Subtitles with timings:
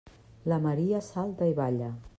[0.53, 1.93] La Maria salta i balla.